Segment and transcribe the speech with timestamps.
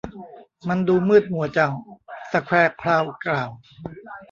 [0.67, 1.71] มันดูมืดมัวจัง
[2.31, 3.49] สแคร์คราวกล่าว